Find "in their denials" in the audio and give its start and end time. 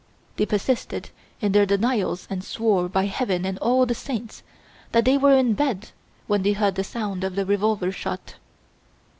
1.41-2.25